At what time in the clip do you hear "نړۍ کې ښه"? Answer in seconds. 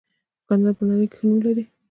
0.89-1.25